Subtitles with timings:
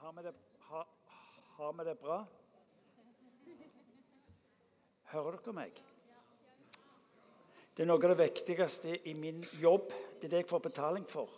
[0.00, 0.86] Har vi det, ha,
[1.56, 2.22] har det bra?
[5.10, 5.80] Hører dere meg?
[7.76, 9.92] Det er noe av det viktigste i min jobb.
[10.16, 11.28] Det er det jeg får betaling for.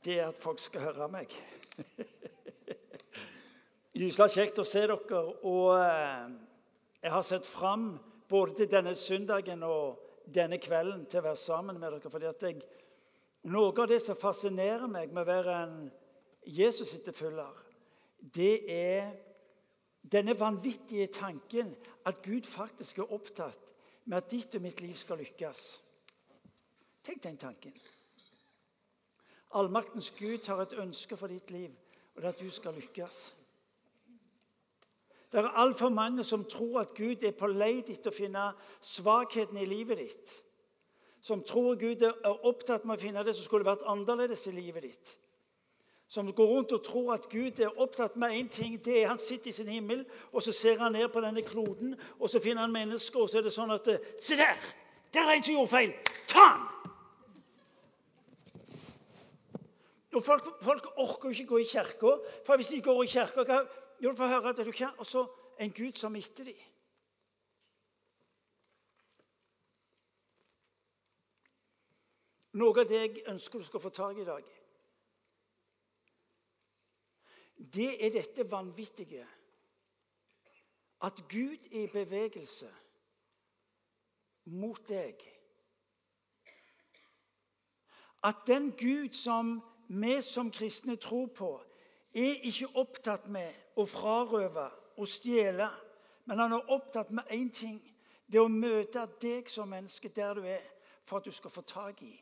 [0.00, 1.36] Det er at folk skal høre meg.
[4.00, 5.20] Gyselig kjekt å se dere.
[5.52, 6.32] Og eh,
[7.04, 7.90] jeg har sett fram
[8.24, 12.08] både til denne søndagen og denne kvelden til å være sammen med dere.
[12.08, 12.64] fordi at jeg,
[13.52, 15.80] Noe av det som fascinerer meg med å være en
[16.48, 17.64] Jesus-etterfølger,
[18.34, 19.10] det er
[20.12, 21.76] denne vanvittige tanken
[22.08, 23.60] at Gud faktisk er opptatt
[24.08, 25.64] med at ditt og mitt liv skal lykkes.
[27.04, 27.74] Tenk den tanken.
[29.54, 31.70] Allmaktens Gud har et ønske for ditt liv,
[32.14, 33.20] og det er at du skal lykkes.
[35.32, 38.48] Det er altfor mange som tror at Gud er på lei etter å finne
[38.80, 40.34] svakheten i livet ditt.
[41.20, 44.88] Som tror Gud er opptatt med å finne det som skulle vært annerledes i livet
[44.88, 45.16] ditt.
[46.08, 48.84] Som går rundt og tror at Gud er opptatt med én ting.
[48.84, 51.94] det er Han sitter i sin himmel, og så ser han ned på denne kloden,
[52.20, 53.88] og så finner han mennesker, og så er det sånn at
[54.20, 54.56] Se der!
[55.12, 55.92] Der er en som gjorde feil!
[56.28, 56.66] Ta han!
[60.14, 62.14] Og folk, folk orker jo ikke gå i kirka,
[62.46, 63.44] for hvis de går i kirka
[64.00, 64.94] jo, du får høre at du kan.
[64.98, 65.26] Og så
[65.58, 66.64] en Gud som etter dem.
[72.58, 74.46] Noe av det jeg ønsker du skal få tak i i dag,
[77.58, 79.26] det er dette vanvittige
[81.02, 82.68] at Gud er i bevegelse
[84.44, 85.20] mot deg.
[88.24, 91.52] At den Gud som vi som kristne tror på,
[92.14, 94.66] er ikke opptatt med å frarøve
[94.98, 95.68] og stjele,
[96.26, 97.78] men han er opptatt med én ting.
[98.26, 100.64] Det å møte deg som menneske der du er,
[101.04, 102.14] for at du skal få tak i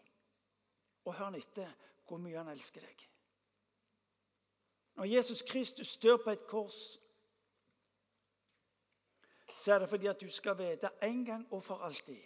[1.06, 1.70] og hør etter
[2.06, 3.02] hvor mye han elsker deg.
[4.96, 7.00] Når Jesus Kristus dør på et kors,
[9.56, 12.22] så er det fordi at du skal vite en gang og for alltid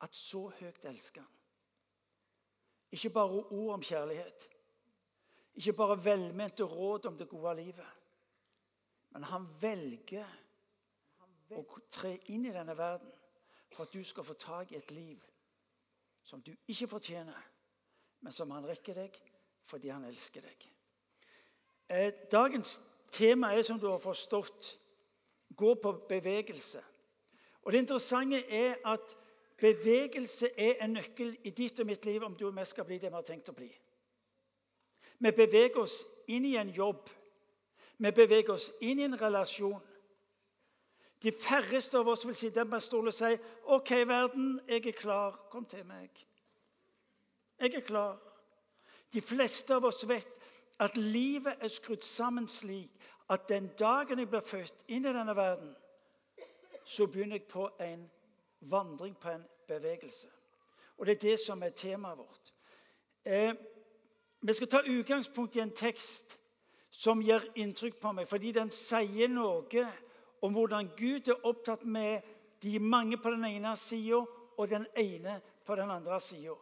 [0.00, 1.34] at så høyt elsker han.
[2.92, 4.48] Ikke bare ord om kjærlighet,
[5.54, 7.88] ikke bare velmente råd om det gode livet.
[9.10, 10.28] Men han velger
[11.50, 13.12] å tre inn i denne verden
[13.72, 15.24] for at du skal få tak i et liv
[16.22, 17.44] som du ikke fortjener,
[18.20, 19.20] men som han rekker deg
[19.68, 20.68] fordi han elsker deg.
[21.90, 22.80] Eh, dagens
[23.12, 24.78] tema er, som du har forstått,
[25.56, 26.82] gå på bevegelse.
[27.62, 29.16] Og Det interessante er at
[29.56, 32.98] bevegelse er en nøkkel i ditt og mitt liv om du og jeg skal bli
[32.98, 33.70] det vi har tenkt å bli.
[35.18, 37.08] Vi beveger oss inn i en jobb.
[37.98, 39.80] Vi beveger oss inn i en relasjon.
[41.22, 43.32] De færreste av oss vil sitte på en stol og si
[43.64, 45.40] OK, verden, jeg er klar.
[45.50, 46.10] Kom til meg.
[47.58, 48.20] Jeg er klar.
[49.12, 50.28] De fleste av oss vet
[50.78, 52.90] at livet er skrudd sammen slik
[53.30, 55.74] at den dagen jeg blir født inn i denne verden,
[56.84, 58.06] så begynner jeg på en
[58.60, 60.28] vandring, på en bevegelse.
[60.98, 62.52] Og det er det som er temaet vårt.
[63.24, 63.54] Eh,
[64.40, 66.38] vi skal ta utgangspunkt i en tekst
[66.90, 69.84] som gjør inntrykk på meg, fordi den sier noe
[70.42, 72.22] om hvordan Gud er opptatt med
[72.62, 74.22] de mange på den ene sida
[74.56, 76.54] og den ene på den andre sida.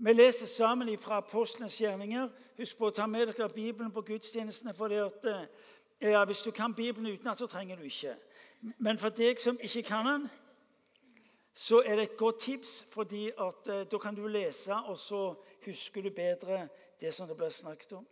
[0.00, 2.28] Vi leser sammen fra Apostlenes gjerninger.
[2.58, 4.74] Husk på å ta med dere Bibelen på gudstjenestene.
[4.74, 8.16] for det at, eh, ja, Hvis du kan Bibelen utenat, så trenger du ikke.
[8.60, 10.30] Men for deg som ikke kan den,
[11.54, 12.84] så er det et godt tips.
[12.88, 16.68] fordi at, eh, Da kan du lese, og så husker du bedre
[17.00, 18.06] det som det ble snakket om.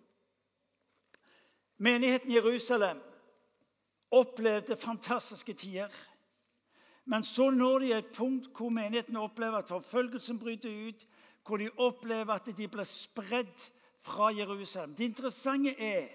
[1.79, 3.01] Menigheten Jerusalem
[4.11, 5.89] opplevde fantastiske tider.
[7.05, 11.07] Men så når de et punkt hvor menigheten opplever at forfølgelsen bryter ut,
[11.47, 13.71] hvor de opplever at de blir spredd
[14.01, 14.95] fra Jerusalem.
[14.95, 16.07] Det interessante er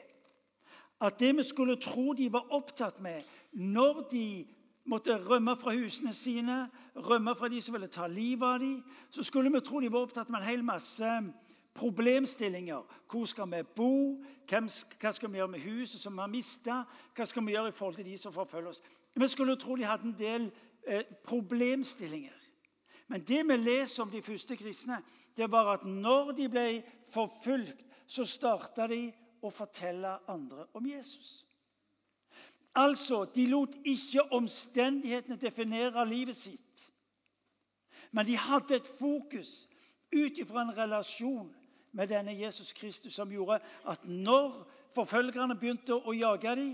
[1.02, 4.46] at det vi skulle tro de var opptatt med når de
[4.86, 9.24] måtte rømme fra husene sine, rømme fra de som ville ta livet av dem, så
[9.24, 11.09] skulle vi tro de var opptatt med en hel masse
[11.74, 12.81] problemstillinger.
[13.12, 14.24] Hvor skal vi bo?
[14.52, 16.84] hva skal vi gjøre med huset som vi har mista?
[17.16, 18.82] Hva skal vi gjøre i forhold til de som forfølger oss?
[19.16, 20.52] Vi skulle tro de hadde en del
[20.88, 22.41] eh, problemstillinger.
[23.11, 25.02] Men det vi leser om de første kristne,
[25.35, 26.67] det var at når de ble
[27.11, 29.09] forfulgt, så starta de
[29.43, 31.41] å fortelle andre om Jesus.
[32.75, 36.85] Altså, De lot ikke omstendighetene definere livet sitt.
[38.11, 39.67] Men de hadde et fokus
[40.11, 41.52] ut ifra en relasjon
[41.91, 44.55] med denne Jesus Kristus som gjorde at når
[44.96, 46.73] forfølgerne begynte å jage dem,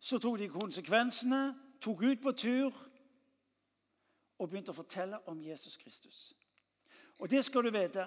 [0.00, 2.89] så tok de konsekvensene, tok ut på tur
[4.40, 6.32] og begynte å fortelle om Jesus Kristus.
[7.20, 8.06] Og det skal du vite,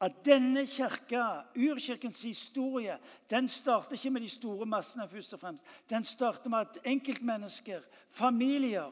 [0.00, 2.96] at denne kirka, urkirkens historie,
[3.30, 5.08] den starter ikke med de store massene.
[5.08, 5.64] først og fremst.
[5.90, 8.90] Den starter med at enkeltmennesker, familier,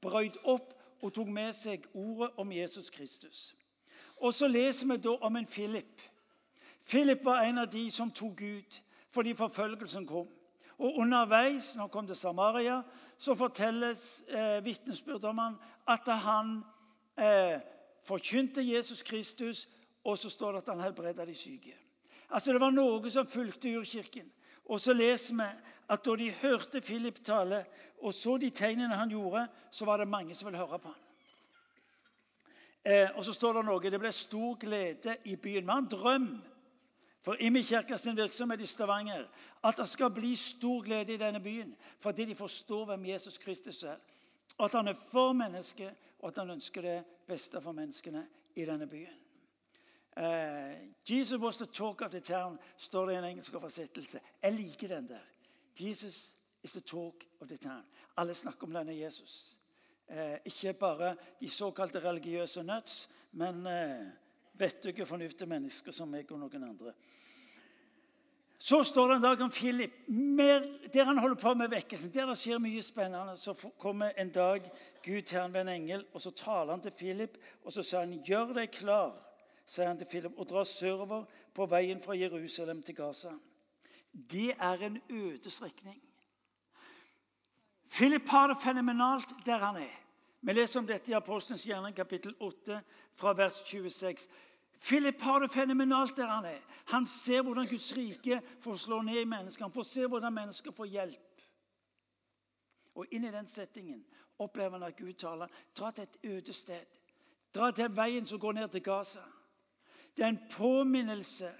[0.00, 3.54] brøyt opp og tok med seg ordet om Jesus Kristus.
[4.16, 6.02] Og så leser vi da om en Philip.
[6.88, 10.28] Philip var en av de som tok ut fordi forfølgelsen kom.
[10.78, 12.82] Og underveis, når han kom til Samaria,
[13.20, 15.58] så fortelles eh, vitnesbyrd om han
[15.92, 16.54] at han
[17.20, 17.60] eh,
[18.06, 19.66] forkynte Jesus Kristus,
[20.04, 21.74] og så står det at han helbreda de syke.
[22.30, 24.30] Altså Det var noe som fulgte urkirken.
[24.70, 25.48] Og så leser vi
[25.90, 27.64] at da de hørte Philip tale
[28.00, 31.06] og så de tegnene han gjorde, så var det mange som ville høre på han.
[32.84, 35.66] Eh, og så står det noe Det ble stor glede i byen.
[35.66, 36.28] Vi har en drøm
[37.20, 39.26] for Imi kirka sin virksomhet i Stavanger
[39.64, 43.82] at det skal bli stor glede i denne byen fordi de forstår hvem Jesus Kristus
[43.82, 43.96] er.
[44.60, 48.86] At han er for mennesket, og at han ønsker det beste for menneskene i denne
[48.86, 49.16] byen.
[50.16, 50.74] Uh,
[51.10, 54.20] Jesus was the talk of the town, står det i en engelsk oversettelse.
[54.42, 55.20] Jeg liker den der.
[55.80, 57.84] Jesus is the talk of the town.
[58.16, 59.58] Alle snakker om denne Jesus.
[60.08, 64.06] Uh, ikke bare de såkalte religiøse nuts, men uh,
[64.60, 66.94] vettuge, fornuftige mennesker som meg og noen andre.
[68.60, 69.92] Så står det en dag om Philip.
[70.08, 74.32] Mer, der han holder på med vekkelsen, der det skjer mye spennende, så kommer en
[74.34, 74.66] dag
[75.04, 78.04] Gud til han ved en engel, og så taler han til Philip, og så sier
[78.04, 79.16] han, 'Gjør deg klar',
[79.66, 81.24] sier han til Philip, 'og dra sørover
[81.54, 83.38] på veien fra Jerusalem til Gaza'.
[84.12, 86.02] Det er en øde strekning.
[87.90, 89.96] Philip har det fenomenalt der han er.
[90.40, 92.80] Vi leser om dette i Apostelens gjerning, kapittel 8,
[93.14, 94.28] fra vers 26.
[94.80, 96.60] Philip har det fenomenalt der han er.
[96.86, 99.64] Han ser hvordan Guds rike får slå ned i mennesker.
[99.64, 101.42] Han får se hvordan mennesker får hjelp.
[102.94, 104.04] Og inn i den settingen
[104.38, 105.48] opplever han at Gud taler.
[105.76, 106.86] Dra til et øde sted.
[107.54, 109.22] Dra til veien som går ned til Gaza.
[110.16, 111.52] Det er en påminnelse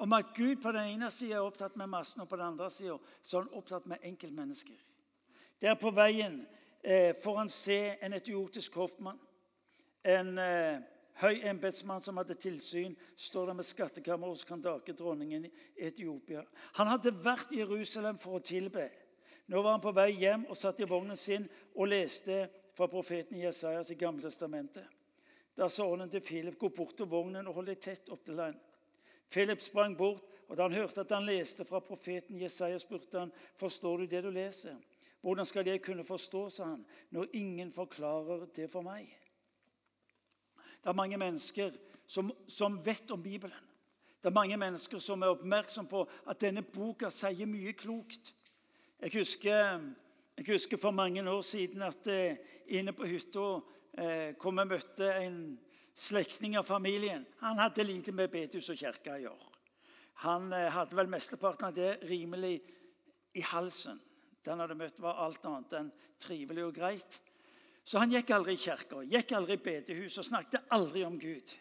[0.00, 2.70] om at Gud på den ene sida er opptatt med massen, og på den andre
[2.70, 4.76] sida er han opptatt med enkeltmennesker.
[5.60, 6.46] Der på veien
[6.84, 9.18] eh, får han se en etiotisk hoffmann.
[10.04, 10.80] En eh,
[11.20, 15.52] høy embetsmann som hadde tilsyn, står der med skattkammer hos Kandake, dronningen i
[15.88, 16.44] Etiopia.
[16.78, 18.88] Han hadde vært i Jerusalem for å tilbe.
[19.50, 22.44] Nå var han på vei hjem og satt i vognen sin og leste
[22.76, 24.86] fra profeten Jesajas i Gamle testamentet.
[25.58, 28.38] Da sa ånden til Philip, gå bort til vognen og hold deg tett opp til
[28.38, 28.54] den.
[29.30, 33.32] Philip sprang bort, og da han hørte at han leste fra profeten Jesaja, spurte han,
[33.58, 34.78] forstår du det du leser.
[35.20, 39.10] Hvordan skal jeg kunne forstå, sa han, når ingen forklarer det for meg?
[40.80, 41.74] Det er mange mennesker
[42.06, 43.68] som, som vet om Bibelen.
[44.20, 48.34] Det er mange mennesker som er oppmerksom på at denne boka sier mye klokt.
[49.00, 49.80] Jeg husker,
[50.36, 52.36] jeg husker for mange år siden at eh,
[52.76, 53.46] inne på hytta
[53.96, 55.38] eh, kom jeg møtte en
[55.96, 57.24] slektning av familien.
[57.40, 59.48] Han hadde lite med bedehus og kirke å gjøre.
[60.26, 62.58] Han eh, hadde vel mesteparten av det rimelig
[63.36, 64.00] i halsen.
[64.44, 67.20] Den hadde møtt, var alt annet enn trivelig og greit.
[67.84, 71.54] Så han gikk aldri i kirka, gikk aldri i bedehus og snakket aldri om Gud.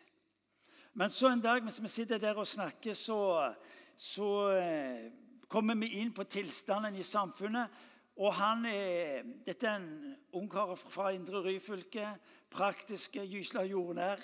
[0.94, 3.54] Men så en dag mens vi sitter der og snakker, så,
[3.95, 5.06] så eh,
[5.48, 7.77] kommer vi inn på tilstanden i samfunnet.
[8.19, 12.10] Og han er, Dette er en ungkar fra Indre Ryfylke.
[12.51, 14.19] Praktiske, gysla jordnær.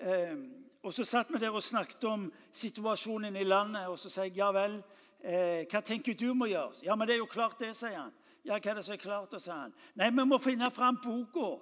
[0.00, 0.34] Eh,
[0.82, 3.86] og så satt vi der og snakket om situasjonen i landet.
[3.86, 4.80] Og så sier jeg ja vel,
[5.22, 6.82] eh, hva tenker du må gjøre?
[6.82, 8.14] Ja, men det er jo klart det, sier han.
[8.44, 9.34] Ja, hva er det som er klart?
[9.42, 9.74] sa han.
[9.94, 11.58] Nei, vi må finne fram boka.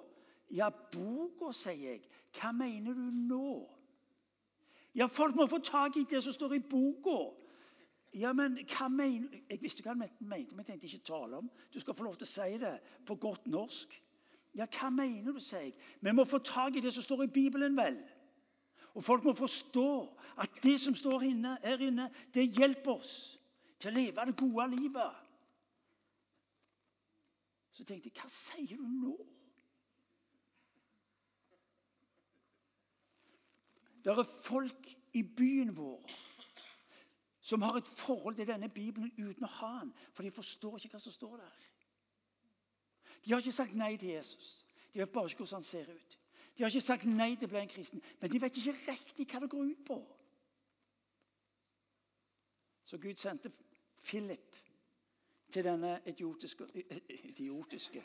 [0.53, 2.05] Ja, boka, sier jeg.
[2.37, 3.49] Hva mener du nå?
[4.95, 7.17] Ja, folk må få tak i det som står i boka.
[8.17, 10.23] Ja, men hva mener Jeg visste hva han mente,
[10.55, 11.49] men jeg tenkte ikke tale om.
[11.73, 13.93] Du skal få lov til å si det på godt norsk.
[14.57, 15.75] Ja, hva mener du, sier jeg.
[16.01, 17.99] Vi må få tak i det som står i Bibelen, vel.
[18.97, 19.89] Og folk må forstå
[20.41, 21.27] at det som står
[21.61, 23.13] her inne, det hjelper oss
[23.77, 25.26] til å leve det gode livet.
[27.77, 29.13] Så tenkte jeg Hva sier du nå?
[34.01, 36.17] Det er folk i byen vår
[37.47, 40.97] som har et forhold til denne Bibelen uten å ha den, for de forstår ikke
[40.97, 41.67] hva som står der.
[43.23, 44.49] De har ikke sagt nei til Jesus.
[44.91, 46.17] De vet bare ikke hvordan han ser ut.
[46.57, 49.27] De har ikke sagt nei til å bli en kristen, men de vet ikke riktig
[49.31, 49.99] hva det går ut på.
[52.83, 53.51] Så Gud sendte
[54.03, 54.59] Philip
[55.51, 56.65] til denne idiotiske
[57.23, 58.03] Idiotiske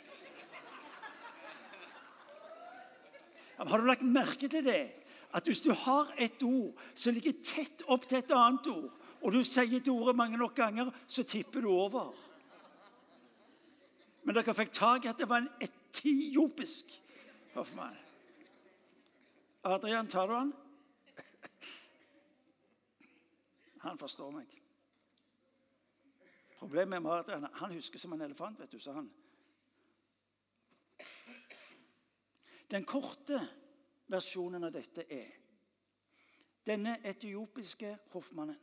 [3.56, 4.92] Har du lagt merke til det?
[5.34, 8.90] At hvis du har et ord som ligger tett opp til et annet ord,
[9.22, 12.10] og du sier det ordet mange nok ganger, så tipper du over.
[14.24, 16.98] Men dere fikk tak i at det var en etiopisk
[17.54, 17.96] Hoffmann.
[19.64, 20.52] Adrian, tar du han?
[23.82, 24.61] Han forstår meg.
[26.62, 29.08] Problemet er at han husker som en elefant, vet du, sa han.
[32.70, 33.40] Den korte
[34.12, 35.32] versjonen av dette er
[36.62, 38.60] denne etiopiske hoffmannen.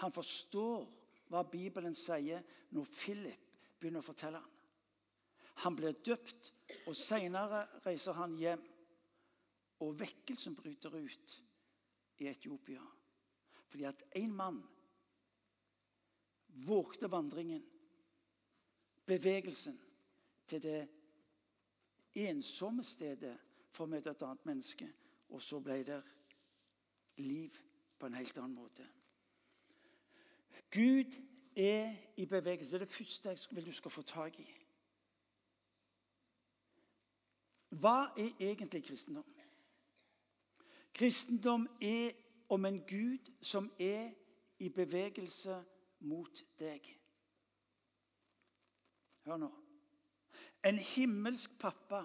[0.00, 0.88] Han forstår
[1.28, 2.40] hva Bibelen sier
[2.72, 4.56] når Philip begynner å fortelle ham.
[5.60, 6.54] Han blir døpt,
[6.88, 8.64] og senere reiser han hjem.
[9.84, 11.36] Og vekkelsen bryter ut
[12.24, 12.80] i Etiopia.
[13.68, 14.64] Fordi at én mann
[16.66, 17.64] vågte vandringen,
[19.06, 19.80] bevegelsen,
[20.46, 20.88] til det
[22.14, 23.36] ensomme stedet
[23.70, 24.88] for å møte et annet menneske.
[25.30, 26.00] Og så ble det
[27.22, 27.58] liv
[27.98, 28.86] på en helt annen måte.
[30.70, 31.14] Gud
[31.56, 32.72] er i bevegelse.
[32.72, 34.48] Det er det første jeg vil du skal få tak i.
[37.70, 39.26] Hva er egentlig kristendom?
[40.94, 42.10] Kristendom er
[42.48, 44.10] om en Gud som er
[44.58, 45.60] i bevegelse
[46.00, 46.86] mot deg.
[49.26, 49.50] Hør nå.
[50.64, 52.04] En himmelsk pappa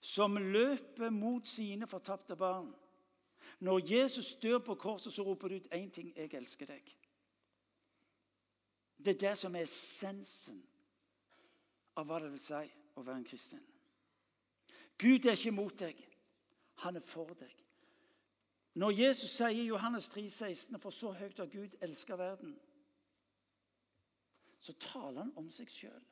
[0.00, 2.74] som løper mot sine fortapte barn.
[3.58, 6.96] Når Jesus dør på korset, så roper du ut én ting 'Jeg elsker deg'.
[8.98, 10.62] Det er det som er essensen
[11.96, 13.66] av hva det vil si å være en kristen.
[14.98, 16.08] Gud er ikke mot deg,
[16.74, 17.65] han er for deg.
[18.76, 22.58] Når Jesus sier i Johannes 3, 16, For så høyt har Gud elska verden,
[24.60, 26.02] så taler han om seg sjøl.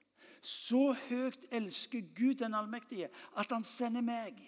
[0.40, 4.38] Så høyt elsker Gud den allmektige at han sender meg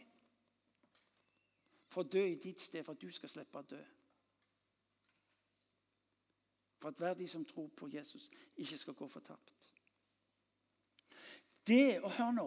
[1.93, 3.81] for å dø i ditt sted, for at du skal slippe å dø.
[6.81, 9.55] For at hver de som tror på Jesus, ikke skal gå fortapt.
[11.67, 12.47] Det, og hør nå,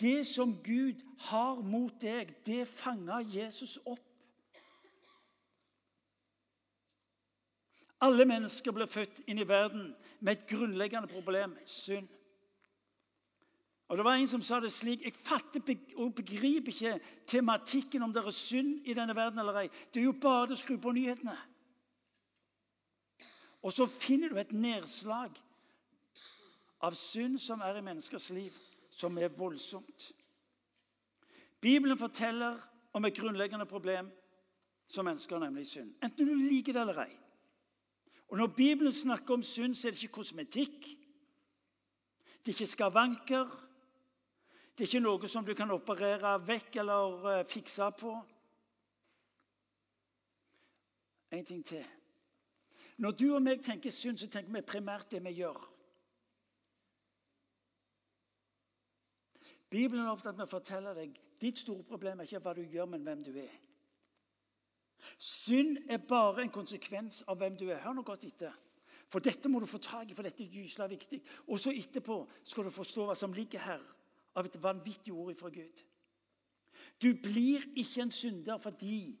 [0.00, 4.07] det som Gud har mot deg, det fanger Jesus opp.
[8.00, 9.90] Alle mennesker blir født inn i verden
[10.20, 12.08] med et grunnleggende problem synd.
[13.88, 15.60] Og det var En som sa det slik Jeg fatter
[15.96, 19.68] og begriper ikke tematikken om det er synd i denne verden eller ei.
[19.94, 21.36] Det er jo bare å skru på nyhetene.
[23.62, 25.34] Og så finner du et nedslag
[26.80, 28.54] av synd som er i menneskers liv,
[28.90, 30.12] som er voldsomt.
[31.60, 32.60] Bibelen forteller
[32.92, 34.12] om et grunnleggende problem
[34.88, 35.94] som mennesker, nemlig synd.
[36.02, 37.10] Enten du liker det eller ei.
[38.28, 40.86] Og Når Bibelen snakker om synd, så er det ikke kosmetikk.
[42.44, 43.44] Det er ikke skavanker.
[44.78, 48.12] Det er ikke noe som du kan operere vekk eller uh, fikse på.
[51.30, 51.84] En ting til.
[52.98, 55.58] Når du og meg tenker synd, så tenker vi primært det vi gjør.
[59.70, 62.86] Bibelen er opptatt med å fortelle deg ditt store problem er ikke hva du gjør,
[62.90, 63.52] men hvem du er.
[65.18, 67.82] Synd er bare en konsekvens av hvem du er.
[67.82, 68.54] Hør nå godt etter.
[69.08, 71.20] For dette må du få tak i, for dette er gysla viktig.
[71.48, 73.84] Og så etterpå skal du forstå hva som ligger her
[74.36, 75.84] av et vanvittig ord fra Gud.
[77.02, 79.18] Du blir ikke en synder fordi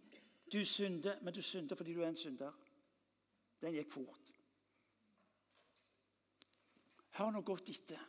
[0.52, 2.52] du synder, men du synder fordi du er en synder.
[3.62, 4.34] Den gikk fort.
[7.18, 8.02] Hør nå godt etter.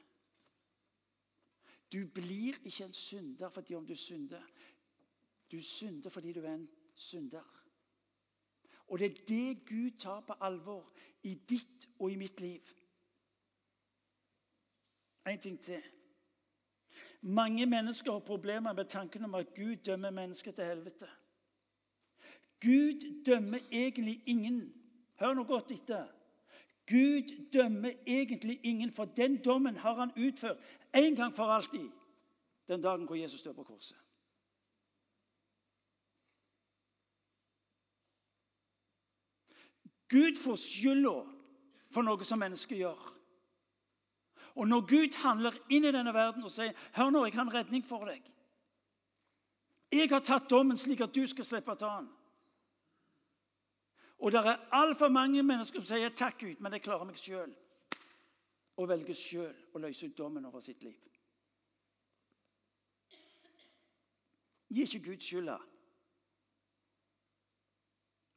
[1.89, 4.43] Du blir ikke en synder fordi om du synder.
[5.51, 7.58] Du synder fordi du er en synder.
[8.89, 10.89] Og det er det Gud tar på alvor
[11.24, 12.62] i ditt og i mitt liv.
[15.27, 15.81] En ting til.
[17.22, 21.08] Mange mennesker har problemer med tanken om at Gud dømmer mennesker til helvete.
[22.62, 24.74] Gud dømmer egentlig ingen.
[25.19, 26.08] Hør nå godt etter.
[26.89, 30.58] Gud dømmer egentlig ingen, for den dommen har han utført
[30.96, 31.89] en gang for alltid
[32.67, 33.98] den dagen hvor Jesus dør på korset.
[40.09, 41.15] Gud får skylda
[41.93, 43.01] for noe som mennesket gjør.
[44.59, 47.53] Og når Gud handler inn i denne verden og sier 'Hør nå, jeg har en
[47.53, 48.31] redning for deg'.
[49.91, 52.09] Jeg har tatt dommen slik at du skal slippe å ta den.
[54.19, 57.55] Og det er altfor mange mennesker som sier 'takk, Gud, men jeg klarer meg sjøl'.
[58.77, 60.99] Og velger sjøl å løse ut dommen over sitt liv.
[64.69, 65.57] Gi ikke Gud skylda.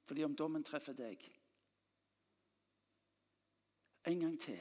[0.04, 1.41] Fordi om dommen treffer deg
[4.06, 4.60] En gang til.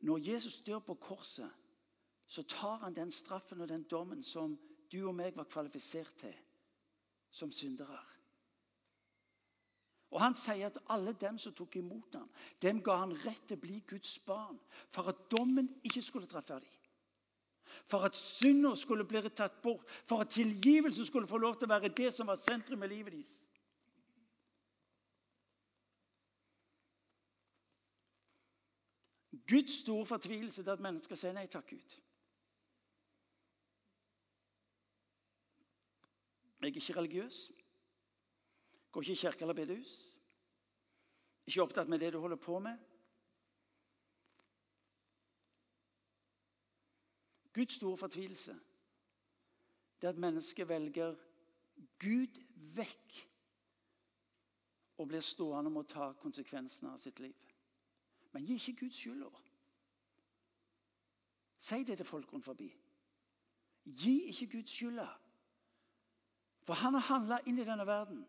[0.00, 1.50] Når Jesus dør på korset,
[2.26, 4.58] så tar han den straffen og den dommen som
[4.92, 6.34] du og meg var kvalifisert til
[7.30, 7.98] som syndere.
[10.14, 12.28] Og Han sier at alle dem som tok imot ham,
[12.62, 14.60] dem ga han rett til å bli Guds barn.
[14.94, 16.70] For at dommen ikke skulle treffe dem.
[17.90, 19.82] For at synder skulle bli tatt bort.
[20.06, 23.16] For at tilgivelsen skulle få lov til å være det som var sentrum i livet
[23.16, 23.32] deres.
[29.48, 31.96] Guds store fortvilelse er at mennesker sier nei takk, Gud.
[36.60, 37.38] Jeg er ikke religiøs.
[38.92, 39.94] Går ikke i kirke eller bedehus.
[41.46, 42.78] Ikke opptatt med det du holder på med.
[47.54, 48.56] Guds store fortvilelse
[50.00, 51.14] det er at mennesket velger
[51.98, 52.40] Gud
[52.76, 53.14] vekk
[54.98, 57.53] og blir stående med å ta konsekvensene av sitt liv.
[58.34, 59.28] Men gi ikke Gud skylda.
[61.56, 62.68] Si det til folk rundt forbi.
[63.84, 65.06] Gi ikke Gud skylda.
[66.64, 68.24] For han har handla inn i denne verden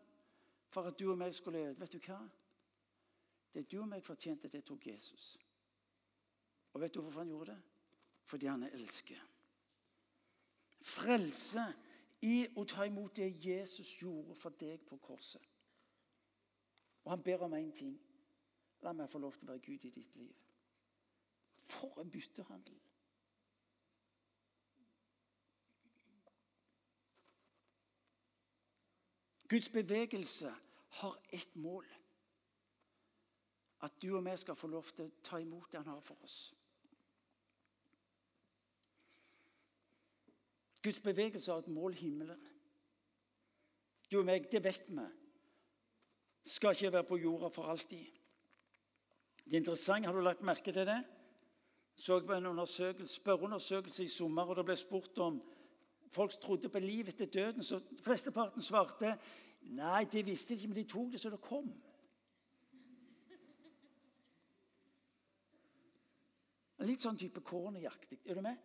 [0.70, 1.72] for at du og meg skulle.
[1.78, 2.20] Vet du hva?
[3.54, 5.38] Det du og meg fortjente, det tok Jesus.
[6.72, 7.62] Og vet du hvorfor han gjorde det?
[8.24, 9.20] Fordi han er elsket.
[10.86, 11.64] Frelse
[12.22, 15.42] i å ta imot det Jesus gjorde for deg på korset.
[17.04, 17.96] Og han ber om én ting.
[18.86, 20.34] La meg få lov til å være Gud i ditt liv.
[21.66, 22.82] For en byttehandel!
[29.48, 30.52] Guds bevegelse
[31.00, 31.86] har ett mål.
[33.82, 36.22] At du og vi skal få lov til å ta imot det han har for
[36.22, 36.54] oss.
[40.82, 42.42] Guds bevegelse har et mål himmelen.
[44.10, 45.06] Du og meg, det vet vi,
[46.46, 48.06] skal ikke være på jorda for alltid.
[49.46, 51.04] Det er interessant, Har du lagt merke til det?
[51.96, 55.42] Så på en undersøkelse, spørreundersøkelse i sommer, og det ble spurt om
[56.10, 57.62] folk trodde på liv etter døden.
[57.62, 59.16] så Flesteparten svarte
[59.62, 61.72] nei, de visste ikke, men de tok det så det kom.
[66.78, 68.18] Litt sånn type kornejaktig.
[68.26, 68.58] Er du med?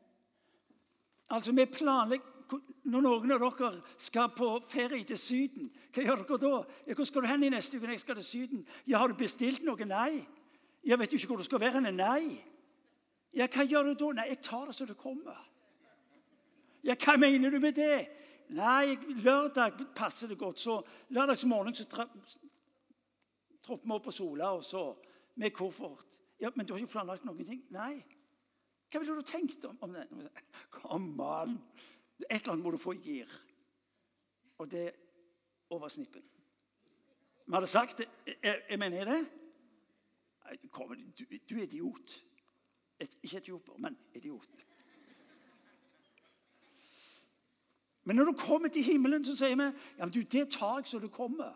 [1.32, 2.38] Altså, vi planlegger
[2.84, 6.58] Når noen av dere skal på ferie til Syden, hva gjør dere da?
[6.92, 9.64] 'Hvor skal du hen i neste uke?' 'Jeg skal til Syden.' 'Ja, Har du bestilt
[9.64, 10.28] noe?' 'Nei.'
[10.84, 11.92] 'Jeg vet jo ikke hvor du skal være Henne.
[11.92, 12.44] 'Nei.'
[13.34, 14.12] Ja, hva gjør du da?
[14.12, 15.48] 'Nei, jeg tar det så det kommer.'
[16.84, 18.10] Ja, hva mener du med det?
[18.50, 20.60] Nei, lørdag passer det godt.
[20.60, 24.96] Så lørdagsmorgen så tropper vi opp på Sola, og så
[25.36, 26.08] med koffert.
[26.40, 27.62] Ja, Men du har ikke planlagt noen ting?
[27.70, 28.02] Nei.
[28.92, 30.08] Hva ville du tenkt om, om det?
[30.74, 31.60] Kom an!
[32.30, 33.30] Et eller annet må du få i gir.
[34.58, 34.98] Og det er
[35.70, 36.24] over snippen.
[37.46, 38.10] Vi hadde sagt det.
[38.26, 39.41] Jeg, jeg mener det.
[40.72, 42.26] Kom, du, du er idiot.
[43.00, 44.66] Et, ikke etioper, men idiot.
[48.04, 50.90] Men når du kommer til himmelen, så sier vi ja, men du, det tar jeg
[50.90, 51.54] så det kommer.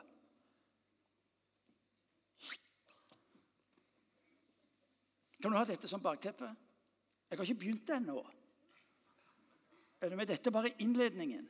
[5.41, 6.47] Kan du ha dette som bakteppe?
[7.29, 8.21] Jeg har ikke begynt ennå.
[10.01, 11.47] Er det med dette bare innledningen?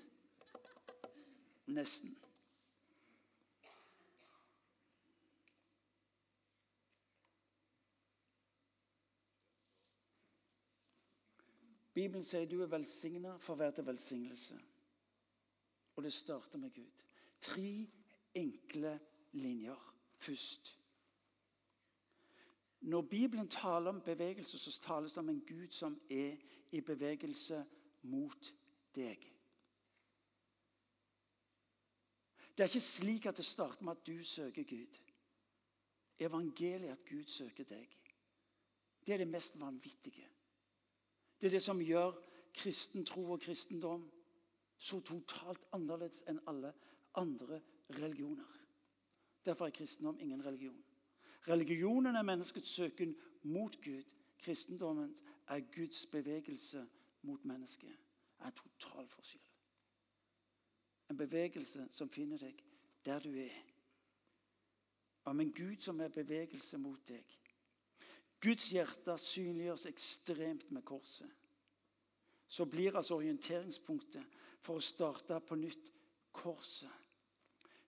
[1.67, 2.15] Nesten.
[11.95, 14.58] Bibelen sier du er velsigna for å være til velsignelse.
[15.95, 17.03] Og det starter med Gud.
[17.39, 17.69] Tre
[18.36, 18.97] enkle
[19.39, 19.86] linjer
[20.19, 20.73] først.
[22.86, 26.36] Når Bibelen taler om bevegelse, så tales det om en Gud som er
[26.71, 27.63] i bevegelse
[28.12, 28.51] mot
[28.95, 29.31] deg.
[32.55, 34.99] Det er ikke slik at det starter med at du søker Gud.
[36.19, 37.97] Evangeliet er at Gud søker deg.
[39.08, 40.27] Det er det mest vanvittige.
[41.41, 42.15] Det er det som gjør
[42.56, 44.12] kristen tro og kristendom
[44.78, 46.74] så totalt annerledes enn alle
[47.15, 47.62] andre
[47.95, 48.60] religioner.
[49.45, 50.84] Derfor er kristendom ingen religion.
[51.48, 54.04] Religionen er menneskets søken mot Gud.
[54.39, 55.17] Kristendommen
[55.48, 56.88] er Guds bevegelse
[57.21, 57.98] mot mennesket.
[58.38, 59.45] Det er total forskjell.
[61.10, 62.63] En bevegelse som finner deg
[63.06, 63.62] der du er.
[65.26, 67.38] Om en Gud som er bevegelse mot deg.
[68.45, 71.29] Guds hjerte synliggjøres ekstremt med korset.
[72.47, 75.89] Så blir altså orienteringspunktet for å starte på nytt
[76.36, 76.91] korset.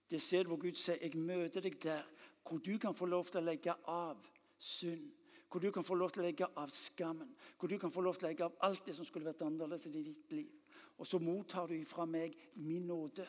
[0.08, 2.08] Det stedet hvor Gud sier 'Jeg møter deg der'
[2.48, 4.26] hvor du kan få lov til å legge av
[4.58, 5.12] synd.
[5.50, 7.36] Hvor du kan få lov til å legge av skammen.
[7.58, 9.86] Hvor du kan få lov til å legge av alt det som skulle vært annerledes
[9.86, 10.52] i ditt liv.
[10.98, 13.26] Og så mottar du ifra meg min nåde,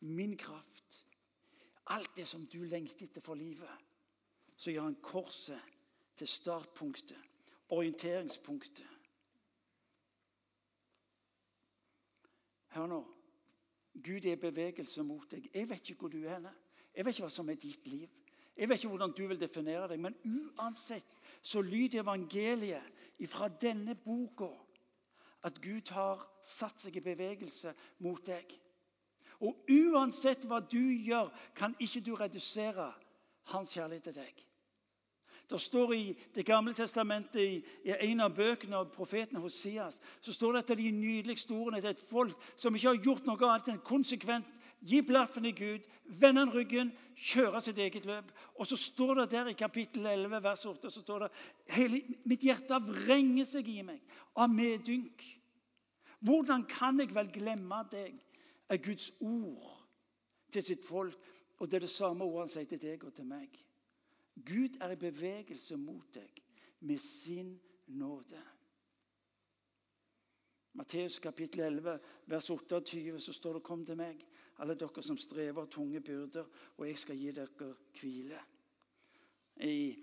[0.00, 1.06] min kraft.
[1.86, 3.70] Alt det som du lengter etter for livet.
[4.56, 5.71] Så gjør han korset
[6.22, 7.18] til startpunktet,
[7.68, 8.86] orienteringspunktet.
[12.68, 13.00] Hør nå.
[14.04, 15.48] Gud er i bevegelse mot deg.
[15.54, 16.36] Jeg vet ikke hvor du er.
[16.36, 16.52] henne.
[16.94, 18.06] Jeg vet ikke hva som er ditt liv.
[18.56, 23.96] Jeg vet ikke hvordan du vil definere deg, men uansett så lyder evangeliet fra denne
[23.98, 24.52] boka
[25.42, 28.54] at Gud har satt seg i bevegelse mot deg.
[29.42, 32.92] Og uansett hva du gjør, kan ikke du redusere
[33.50, 34.46] hans kjærlighet til deg.
[35.52, 40.52] Det står i Det gamle testamentet, i, en av bøkene av profeten Hoseas, så står
[40.52, 43.82] det at de nydeligste ordene til et folk som ikke har gjort noe annet enn
[43.84, 44.48] konsekvent
[44.82, 48.32] gi blaffen i Gud, vende han ryggen, kjøre sitt eget løp.
[48.58, 51.30] Og så står det der i kapittel 11, vers 8 så står det,
[51.76, 54.00] hele, Mitt hjerte vrenger seg i meg
[54.34, 55.22] av medynk.
[56.22, 58.16] Hvordan kan jeg vel glemme deg,
[58.72, 59.82] er Guds ord
[60.52, 61.18] til sitt folk.
[61.58, 63.52] Og det er det samme ordet han sier til deg og til meg.
[64.34, 66.42] Gud er i bevegelse mot deg
[66.80, 67.54] med sin
[67.86, 68.40] nåde.
[70.72, 74.26] Matteus kapittel 11, vers 28, så står det 'Kom til meg,
[74.58, 78.40] alle dere som strever tunge byrder, og jeg skal gi dere hvile'.
[79.56, 79.98] I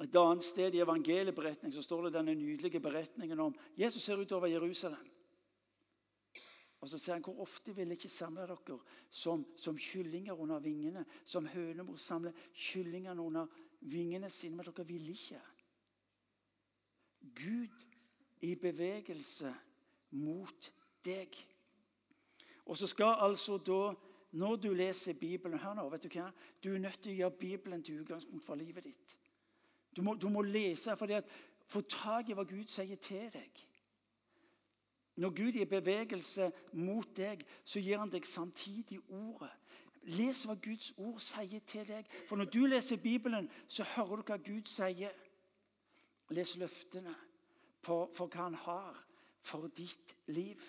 [0.00, 4.46] et annet sted i evangelieberetning så står det denne nydelige beretningen om Jesus ser utover
[4.46, 5.10] Jerusalem.
[6.80, 8.78] Og så sier han hvor ofte vil jeg ikke samle dere
[9.10, 13.46] som, som kyllinger under vingene, som hønemor samler kyllingene under
[13.80, 15.40] vingene sine, men dere vil ikke.
[17.20, 17.86] Gud
[18.40, 19.52] i bevegelse
[20.16, 20.70] mot
[21.04, 21.36] deg.
[22.66, 23.92] Og så skal altså da,
[24.32, 26.28] når du leser Bibelen Hør nå, vet du hva?
[26.62, 29.16] Du er nødt til å gjøre Bibelen til utgangspunkt for livet ditt.
[29.96, 31.26] Du må, du må lese for at,
[31.70, 33.66] få tak i hva Gud sier til deg.
[35.20, 39.50] Når Gud i bevegelse mot deg, så gir han deg samtidig ordet.
[40.02, 42.06] Les hva Guds ord sier til deg.
[42.28, 45.12] For når du leser Bibelen, så hører du hva Gud sier.
[46.30, 47.14] Les løftene
[47.82, 49.00] på, for hva han har
[49.40, 50.60] for ditt liv.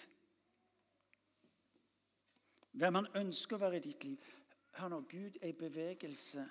[2.72, 4.34] Hvem han ønsker å være i ditt liv.
[4.80, 6.46] Hør nå, Gud er i bevegelse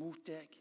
[0.00, 0.60] mot deg.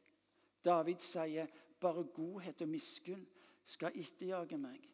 [0.63, 1.47] David sier,
[1.79, 3.25] 'Bare godhet og miskunn
[3.63, 4.89] skal etterjage meg.'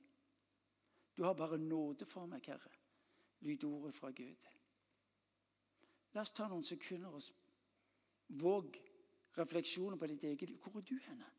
[1.17, 2.71] Du har bare nåde for meg, Herre.
[3.41, 4.58] lyder ordet fra Gud.
[6.13, 8.77] La oss ta noen sekunder og våg
[9.37, 10.57] refleksjoner på ditt eget liv.
[10.63, 11.29] Hvor er du henne?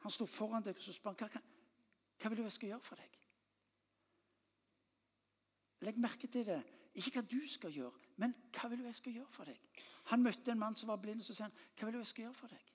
[0.00, 1.42] Han står foran deg og så spør hva,
[2.20, 3.16] hva vil du jeg skal gjøre for deg.
[5.84, 6.60] Legg merke til det.
[6.98, 9.84] Ikke hva du skal gjøre, men hva vil du jeg skal gjøre for deg.
[10.10, 12.06] Han møtte en mann som var blind, og så sier han, 'Hva vil du jeg
[12.06, 12.72] skal gjøre for deg?'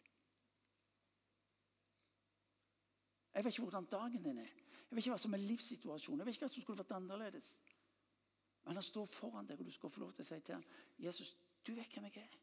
[3.34, 4.54] Jeg vet ikke hvordan dagen din er.
[4.90, 6.20] Jeg vet ikke hva som er livssituasjonen.
[6.20, 7.58] Jeg vet ikke hva som skulle vært annerledes.
[8.66, 10.64] Men han står foran deg, og du skal få lov til å si til ham,
[10.98, 12.38] 'Jesus, du vet hvem jeg er.'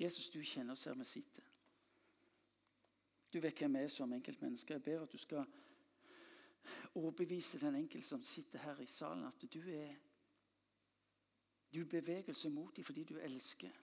[0.00, 1.44] Jesus, du kjenner oss her vi sitter.
[3.32, 4.74] Du vet hvem vi er som enkeltmennesker.
[4.74, 5.44] Jeg ber at du skal
[6.94, 9.98] overbevise den enkelte som sitter her i salen, at du er
[11.72, 13.76] du beveger seg mot dem fordi du elsker.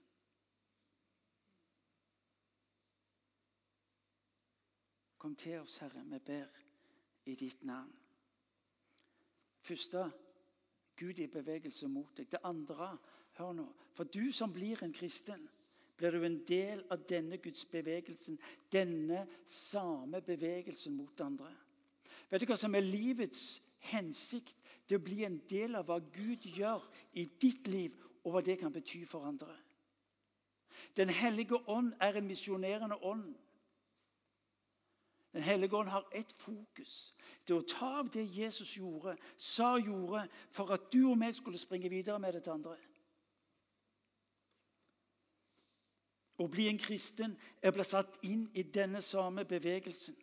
[5.17, 6.57] Kom til oss, Herre, vi ber
[7.25, 7.93] i ditt navn.
[9.59, 10.11] Første
[10.97, 12.29] Gud i bevegelse mot deg.
[12.31, 12.97] Det andre,
[13.37, 15.47] hør nå For du som blir en kristen,
[15.97, 18.37] blir du en del av denne Guds bevegelsen.
[18.71, 21.49] Denne samme bevegelsen mot andre.
[22.29, 24.55] Vet du hva som er livets hensikt?
[24.89, 26.85] Det å bli en del av hva Gud gjør
[27.17, 29.55] i ditt liv, og hva det kan bety for andre.
[30.97, 33.33] Den hellige ånd er en misjonerende ånd.
[35.37, 37.13] Den hellige ånd har ett fokus.
[37.45, 41.59] Det å ta av det Jesus gjorde, sa gjorde, for at du og meg skulle
[41.61, 42.73] springe videre med det til andre.
[46.41, 50.17] Å bli en kristen er blitt satt inn i denne samme bevegelsen.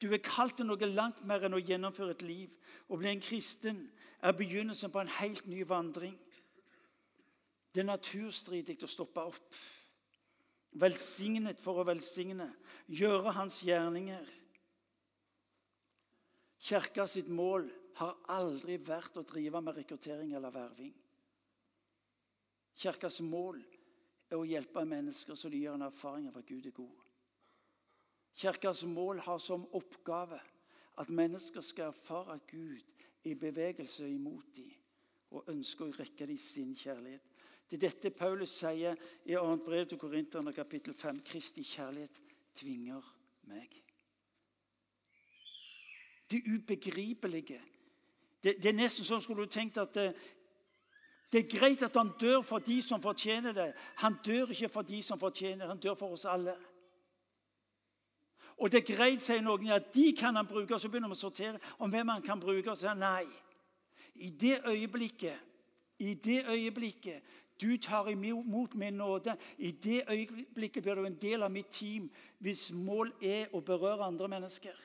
[0.00, 2.56] Du er kalt til noe langt mer enn å gjennomføre et liv.
[2.88, 3.84] Å bli en kristen
[4.24, 6.16] er begynnelsen på en helt ny vandring.
[7.76, 9.60] Det er naturstridig å stoppe opp.
[10.80, 12.48] Velsignet for å velsigne.
[12.88, 14.24] Gjøre hans gjerninger.
[16.66, 17.68] Kirka sitt mål
[18.00, 20.94] har aldri vært å drive med rekruttering eller verving.
[22.76, 23.60] Kirkas mål
[24.26, 27.04] er å hjelpe mennesker så de gjør en erfaring av at Gud er god.
[28.36, 30.40] Kirkas mål har som oppgave
[31.00, 34.74] at mennesker skal erfare at Gud er i bevegelse imot dem
[35.36, 37.32] og ønsker å rekke dem sin kjærlighet.
[37.66, 39.56] Det er dette Paulus sier i 2.
[39.66, 41.22] brev til Korinterne kapittel 5.
[41.26, 42.20] Kristi kjærlighet
[42.54, 43.14] tvinger
[43.50, 43.85] meg.
[46.30, 47.60] Det ubegripelige.
[48.42, 50.10] Det, det er nesten sånn skulle du tenkt at det,
[51.32, 53.70] det er greit at han dør for de som fortjener det.
[54.02, 55.70] Han dør ikke for de som fortjener det.
[55.72, 56.54] Han dør for oss alle.
[58.56, 60.74] Og det er greit, sier noen, at de kan han bruke.
[60.74, 62.70] Og så begynner vi å sortere om hvem han kan bruke.
[62.70, 63.26] Og så sier nei.
[64.16, 65.42] I det øyeblikket,
[65.98, 71.42] i det øyeblikket du tar imot min nåde, i det øyeblikket blir du en del
[71.42, 72.10] av mitt team
[72.44, 74.76] hvis mål er å berøre andre mennesker.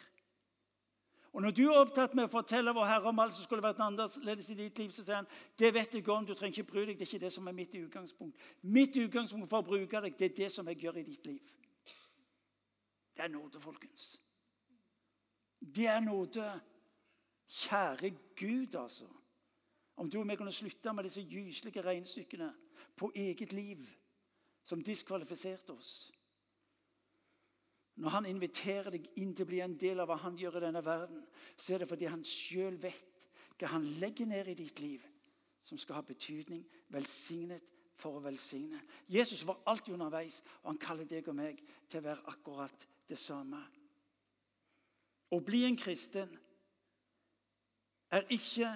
[1.32, 3.80] Og Når du er opptatt med å fortelle vår Herre om alt som skulle vært
[3.80, 6.84] annerledes i ditt liv, så sier han det vet jeg om, du trenger ikke bry
[6.90, 6.98] deg.
[7.00, 8.50] Det er ikke det som er mitt utgangspunkt.
[8.62, 11.54] Mitt utgangspunkt for å bruke deg, det er det som jeg gjør i ditt liv.
[13.16, 14.20] Det er nåde, folkens.
[15.62, 16.50] Det er nåde.
[17.48, 19.08] Kjære Gud, altså.
[19.96, 22.52] Om du og jeg kunne slutte med disse gyselige regnestykkene
[22.98, 23.88] på eget liv
[24.64, 26.12] som diskvalifiserte oss.
[27.96, 30.64] Når han inviterer deg inn til å bli en del av hva han gjør i
[30.66, 31.26] denne verden,
[31.58, 33.28] så er det fordi han sjøl vet
[33.60, 35.04] hva han legger ned i ditt liv,
[35.62, 37.68] som skal ha betydning, velsignet
[38.02, 38.80] for å velsigne.
[39.12, 43.20] Jesus var alltid underveis, og han kaller deg og meg til å være akkurat det
[43.20, 43.60] samme.
[45.32, 46.32] Å bli en kristen
[48.12, 48.72] er ikke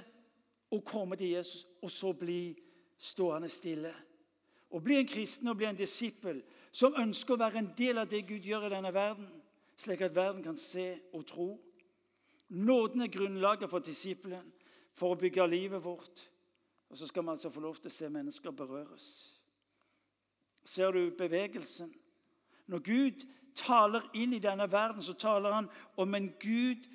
[0.75, 2.54] å komme til Jesus og så bli
[2.97, 3.91] stående stille.
[4.71, 6.41] Å bli en kristen og bli en disippel
[6.75, 9.29] som ønsker å være en del av det Gud gjør i denne verden,
[9.79, 11.49] slik at verden kan se og tro.
[12.49, 14.51] Nåden er grunnlaget for disippelen,
[14.95, 16.25] for å bygge livet vårt.
[16.91, 19.07] Og så skal vi altså få lov til å se mennesker berøres.
[20.65, 21.93] Ser du bevegelsen?
[22.67, 25.69] Når Gud taler inn i denne verden, så taler han
[26.01, 26.88] om en Gud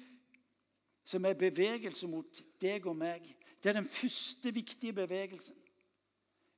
[1.04, 3.24] som er bevegelse mot deg og meg.
[3.62, 5.56] Det er den første viktige bevegelsen.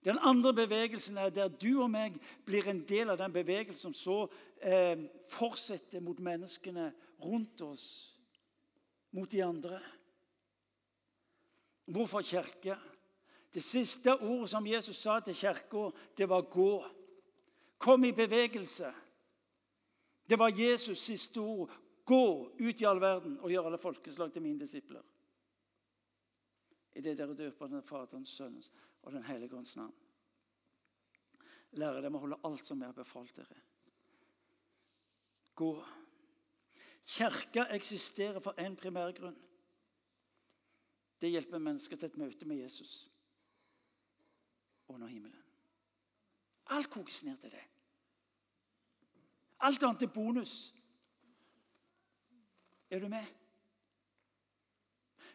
[0.04, 3.94] Den andre bevegelsen er der du og meg blir en del av den bevegelsen som
[3.94, 4.16] så
[4.58, 4.98] eh,
[5.30, 6.88] fortsetter mot menneskene
[7.22, 7.84] rundt oss,
[9.14, 9.78] mot de andre.
[11.86, 12.76] Hvorfor kirke?
[13.54, 16.90] Det siste ordet som Jesus sa til kirka, det var 'gå'.
[17.78, 18.92] Kom i bevegelse.
[20.30, 21.70] Det var Jesus' siste ord.
[22.04, 25.02] Gå ut i all verden og gjør alle folkeslag til mine disipler.
[26.94, 29.94] I det dere døper den Faderens, Sønnens og Den hellige ånds navn.
[31.72, 33.60] Lære dem å holde alt som jeg har befalt dere.
[35.56, 35.72] Gå.
[37.04, 39.38] Kirka eksisterer for én primær grunn.
[41.20, 43.08] Det hjelper mennesker til et møte med Jesus
[44.88, 45.42] under himmelen.
[46.66, 47.64] Alt kokes ned til det.
[49.60, 50.74] Alt annet er bonus.
[52.90, 53.24] Er du med?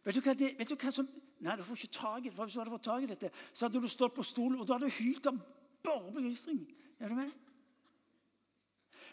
[0.04, 1.08] Vet du hva, det, vet du hva som
[1.40, 2.38] Nei, du får ikke tak i det.
[2.38, 4.74] Hvis du hadde fått tak i dette, så hadde du stått på stolen og du
[4.74, 5.38] hadde hylt av
[5.86, 6.64] bare begeistring.
[7.00, 7.36] Er du med?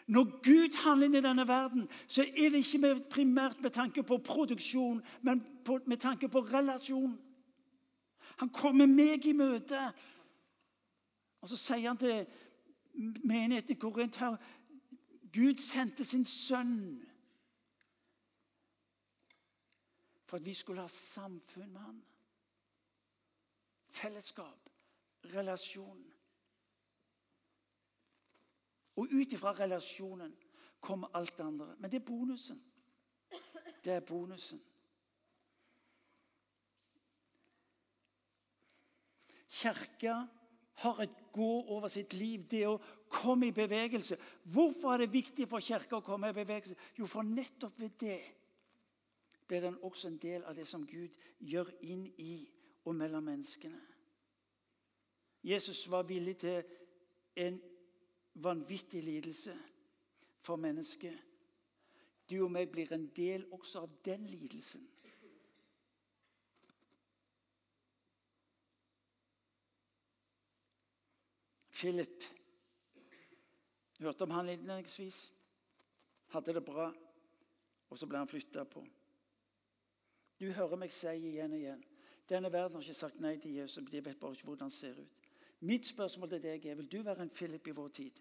[0.07, 4.17] Når Gud handler inn i denne verden, så er det ikke primært med tanke på
[4.17, 5.41] produksjon, men
[5.85, 7.15] med tanke på relasjon.
[8.37, 9.79] Han kommer meg i møte.
[11.41, 12.25] Og så sier han til
[13.25, 14.37] menigheten i Korint her
[15.35, 17.01] Gud sendte sin sønn
[20.25, 21.97] for at vi skulle ha samfunn med han.
[23.95, 24.69] Fellesskap,
[25.33, 26.03] relasjon.
[28.95, 30.35] Og ut ifra relasjonen
[30.79, 31.75] kommer alt det andre.
[31.79, 32.61] Men det er bonusen.
[33.83, 34.61] Det er bonusen.
[39.47, 40.25] Kirka
[40.73, 42.79] har et gå over sitt liv, det å
[43.11, 44.17] komme i bevegelse.
[44.51, 46.75] Hvorfor er det viktig for Kirka å komme i bevegelse?
[46.99, 48.19] Jo, for nettopp ved det
[49.47, 52.33] blir den også en del av det som Gud gjør inn i
[52.85, 53.81] og mellom menneskene.
[55.43, 56.63] Jesus var villig til
[57.35, 57.61] en
[58.33, 59.57] vanvittig lidelse
[60.39, 61.17] for mennesket.
[62.29, 64.87] Du og meg blir en del også av den lidelsen.
[71.75, 72.23] Philip
[73.99, 75.33] hørte om han innledningsvis.
[76.33, 76.87] Hadde det bra,
[77.89, 78.81] og så ble han flytta på.
[80.39, 81.83] Du hører meg si igjen og igjen
[82.29, 83.83] denne verden har ikke sagt nei til Jesus.
[83.91, 85.21] De vet bare ikke hvordan han ser ut.
[85.59, 88.19] Mitt spørsmål til deg er vil du være en Philip i vår tid,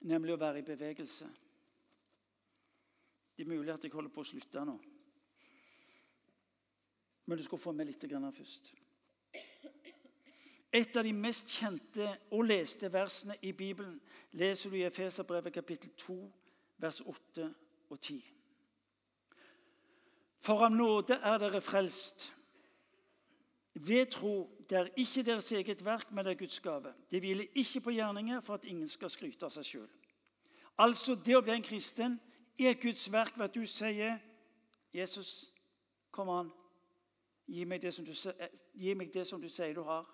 [0.00, 1.28] nemlig å være i bevegelse.
[3.36, 4.76] Det er mulig at jeg holder på å slutte nå,
[7.26, 8.04] men du skal få med litt
[8.36, 8.74] først.
[10.72, 14.00] Et av de mest kjente og leste versene i Bibelen
[14.32, 16.18] leser du i Efeserbrevet kapittel 2,
[16.78, 17.54] vers 8
[17.90, 18.39] og 10.
[20.40, 22.30] For av nåde er dere frelst
[23.74, 24.48] ved tro.
[24.68, 26.94] Det er ikke deres eget verk, men det er Guds gave.
[27.10, 29.88] Det hviler ikke på gjerninger for at ingen skal skryte av seg sjøl.
[30.80, 32.16] Altså, det å bli en kristen
[32.58, 34.18] er Guds verk ved at du sier,
[34.92, 35.52] 'Jesus,
[36.10, 36.50] kom an,
[37.46, 38.12] gi meg, det som du,
[38.74, 40.06] gi meg det som du sier du har,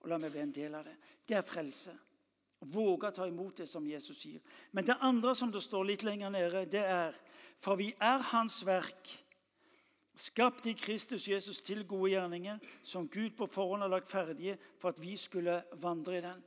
[0.00, 0.96] og la meg bli en del av det.'
[1.28, 1.98] Det er frelse.
[2.60, 4.40] Våge å ta imot det som Jesus sier.
[4.72, 7.14] Men det andre som det står litt lenger nede, det er
[7.56, 9.23] For vi er Hans verk
[10.16, 14.94] Skapt i Kristus Jesus til gode gjerninger, som Gud på forhånd har lagt ferdige for
[14.94, 16.42] at vi skulle vandre i den.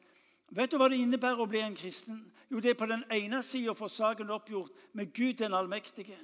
[0.55, 2.21] Vet du hva det innebærer å bli en kristen?
[2.47, 6.17] Jo, Det er på den ene sida å få saken oppgjort med Gud den allmektige.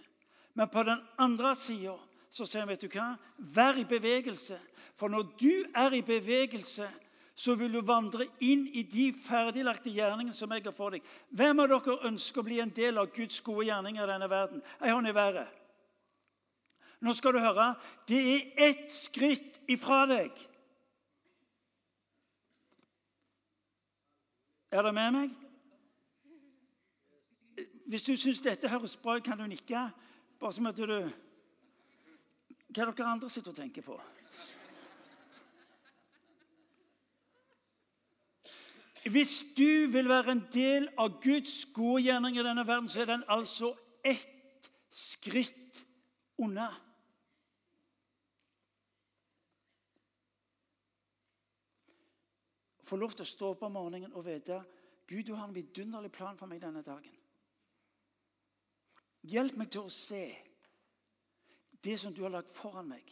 [0.53, 1.97] Men på den andre sida
[2.29, 3.17] så sier han, vet du hva?
[3.37, 4.59] Vær i bevegelse.
[4.95, 6.87] For når du er i bevegelse,
[7.35, 11.03] så vil du vandre inn i de ferdiglagte gjerningene som jeg har for deg.
[11.33, 14.61] Hvem av dere ønsker å bli en del av Guds gode gjerninger i denne verden?
[14.79, 15.62] Ei hånd i været.
[17.03, 17.73] Nå skal du høre.
[18.07, 20.31] Det er ett skritt ifra deg.
[24.71, 25.33] Er dere med meg?
[27.91, 29.83] Hvis du syns dette høres bra ut, kan du nikke.
[30.39, 30.87] Bare som at du
[32.73, 33.99] Hva er dere andre sitter og tenker på?
[39.11, 43.11] Hvis du vil være en del av Guds gode gjerning i denne verden, så er
[43.11, 45.83] den altså ett skritt
[46.39, 46.71] unna.
[52.93, 54.59] Få lov til å stå opp om morgenen og vite
[55.09, 57.15] Gud, du har en vidunderlig plan for meg denne dagen.
[59.25, 60.27] Hjelp meg til å se
[61.81, 63.07] det som du har lagt foran meg.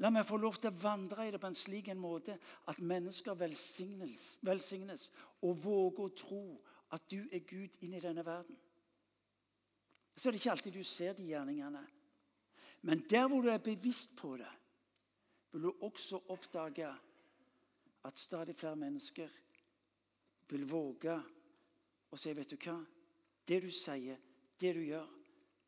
[0.00, 2.38] La meg få lov til å vandre i det på en slik en måte
[2.72, 5.10] at mennesker velsignes, velsignes
[5.44, 6.40] og våger å tro
[6.96, 8.56] at du er Gud inn i denne verden.
[10.16, 11.84] Så er det ikke alltid du ser de gjerningene.
[12.88, 14.48] Men der hvor du er bevisst på det,
[15.52, 16.88] vil du også oppdage
[18.04, 19.28] at stadig flere mennesker
[20.50, 21.14] vil våge
[22.10, 22.78] å si Vet du hva?
[23.46, 24.18] Det du sier,
[24.60, 25.06] det du gjør,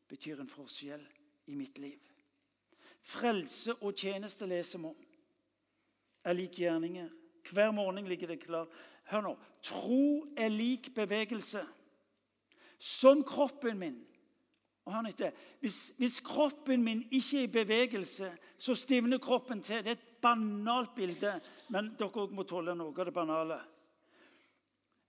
[0.07, 1.03] betyr en forskjell
[1.51, 1.99] i mitt liv.
[3.03, 4.99] Frelse og tjeneste leser vi om.
[6.23, 7.09] Er lik gjerninger.
[7.51, 8.69] Hver morgen ligger det klar.
[9.11, 9.33] Hør nå.
[9.63, 11.63] Tro er lik bevegelse.
[12.79, 13.99] Som kroppen min.
[14.85, 15.35] Og hør etter.
[15.59, 19.83] Hvis, hvis kroppen min ikke er i bevegelse, så stivner kroppen til.
[19.83, 21.35] Det er banalt bilde,
[21.69, 23.59] men dere må tåle noe av det banale.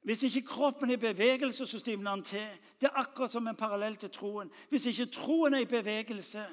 [0.04, 2.50] Hvis ikke kroppen er i bevegelse, så stivner den til.
[2.80, 4.50] Det er akkurat som en parallell til troen.
[4.68, 6.44] Hvis ikke troen er i bevegelse,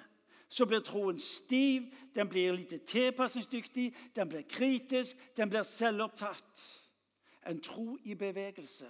[0.52, 6.64] så blir troen stiv, den blir lite tilpasningsdyktig, den blir kritisk, den blir selvopptatt.
[7.48, 8.88] En tro i bevegelse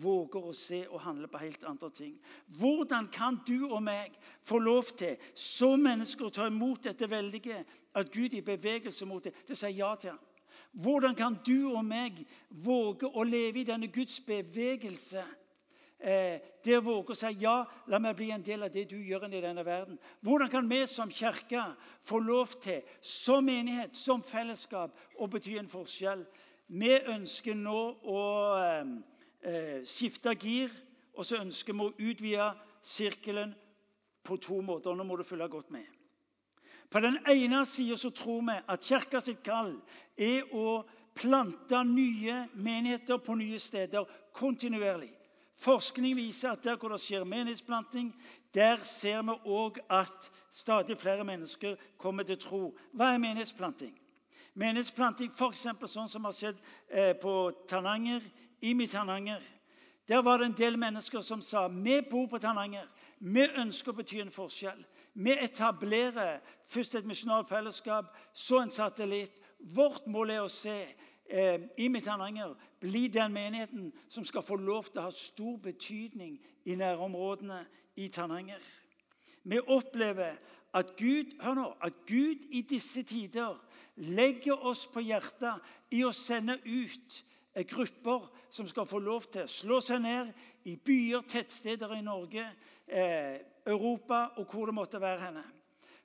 [0.00, 2.14] våger å se og handle på helt andre ting.
[2.58, 7.62] Hvordan kan du og meg få lov til, som mennesker, å ta imot dette veldige,
[7.94, 9.34] at Gud i bevegelse mot det?
[9.46, 10.22] Det sier ja til ham.
[10.74, 15.22] Hvordan kan du og meg våge å leve i denne Guds bevegelse?
[16.04, 18.96] Eh, det å våge å si ja, la meg bli en del av det du
[18.98, 19.96] gjør i denne verden.
[20.20, 21.62] Hvordan kan vi som kirke
[22.02, 26.26] få lov til, som menighet, som fellesskap, å bety en forskjell?
[26.74, 27.80] Vi ønsker nå
[28.10, 28.20] å
[28.58, 28.93] eh,
[29.86, 30.72] skifte gir,
[31.14, 32.48] og så ønsker vi å utvide
[32.84, 33.54] sirkelen
[34.24, 34.94] på to måter.
[34.94, 35.86] Nå må du følge godt med.
[36.90, 39.72] På den ene sida tror vi at kirka sitt kall
[40.16, 45.12] er å plante nye menigheter på nye steder kontinuerlig.
[45.54, 48.08] Forskning viser at der hvor det skjer menighetsplanting,
[48.54, 52.62] der ser vi òg at stadig flere mennesker kommer til tro.
[52.92, 53.94] Hva er menighetsplanting?
[54.54, 55.66] Menighetsplanting f.eks.
[55.90, 56.58] sånn som har skjedd
[56.90, 58.22] eh, på Tananger,
[58.62, 59.42] i Tananger.
[60.08, 62.84] Der var det en del mennesker som sa vi bor på Tananger.
[63.18, 64.82] Vi ønsker å bety en forskjell.
[65.14, 69.40] Vi etablerer først et misjonalt fellesskap, så en satellitt.
[69.58, 70.74] Vårt mål er å se
[71.30, 76.36] eh, i Midt-Tananger bli den menigheten som skal få lov til å ha stor betydning
[76.66, 77.62] i nærområdene
[77.96, 78.60] i Tananger.
[79.44, 80.36] Vi opplever
[80.74, 83.56] at Gud, hør nå, at Gud i disse tider
[83.96, 85.62] legger oss på hjertet
[85.94, 87.22] i å sende ut
[87.62, 90.32] grupper som skal få lov til å slå seg ned
[90.66, 92.46] i byer, tettsteder i Norge.
[92.86, 95.44] Eh, Europa og hvor det måtte være henne.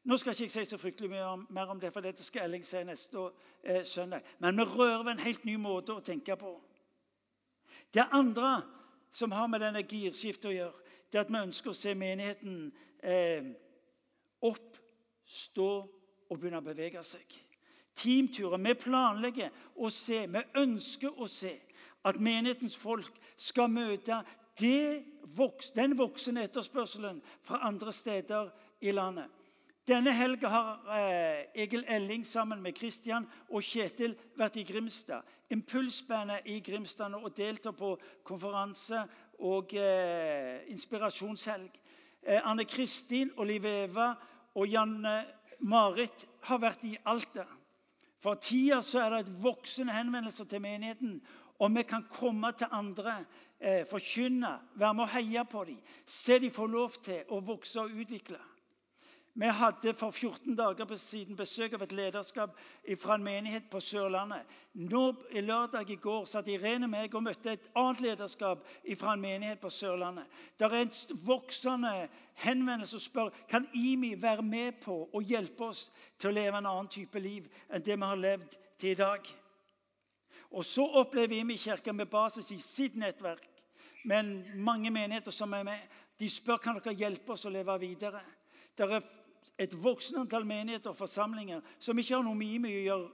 [0.04, 2.46] Nå skal ikke jeg si så fryktelig mye om, mer om det, for dette skal
[2.46, 3.26] Elling si neste
[3.64, 4.22] eh, søndag.
[4.40, 6.54] Men vi rører ved en helt ny måte å tenke på.
[7.94, 8.62] Det andre
[9.12, 12.58] som har med denne girskiftet å gjøre, det er at vi ønsker å se menigheten
[13.02, 13.52] eh,
[14.46, 14.78] opp,
[15.26, 15.70] stå
[16.30, 17.49] og begynne å bevege seg.
[17.96, 18.62] Teamturer.
[18.64, 21.56] Vi planlegger å se, vi ønsker å se
[22.08, 24.22] at menighetens folk skal møte
[25.36, 28.50] voks, den voksende etterspørselen fra andre steder
[28.82, 29.28] i landet.
[29.90, 35.26] Denne helga har eh, Egil Elling sammen med Kristian og Kjetil vært i Grimstad.
[35.50, 39.02] Impulsbandet i Grimstad og deltar på konferanse
[39.40, 41.80] og eh, inspirasjonshelg.
[42.22, 44.12] Eh, Anne Kristin, Olive Eva
[44.54, 45.24] og Janne
[45.66, 47.48] Marit har vært i Alta.
[48.20, 51.22] For tida så er det et voksende henvendelser til menigheten
[51.60, 53.26] Og vi kan komme til andre
[53.60, 57.82] eh, forkynne, være med å heie på dem, se de får lov til å vokse
[57.82, 58.40] og utvikle.
[59.40, 62.58] Vi hadde for 14 dager siden besøk av et lederskap
[63.00, 64.44] fra en menighet på Sørlandet.
[64.76, 68.66] Nå i lørdag i går satt Irene meg og møtte et annet lederskap
[69.00, 70.26] fra en menighet på Sørlandet.
[70.60, 70.92] Det er en
[71.24, 71.94] voksende
[72.44, 75.86] henvendelse og spør kan IMI være med på å hjelpe oss
[76.20, 79.32] til å leve en annen type liv enn det vi har levd til i dag.
[80.52, 83.48] Og så opplever IMI kirka med basis i sitt nettverk,
[84.04, 85.88] men mange menigheter som er med,
[86.20, 88.20] de spør kan dere hjelpe oss å leve videre.
[88.76, 89.00] Det er
[89.60, 93.10] et voksende antall menigheter og forsamlinger som ikke har noe med å gjøre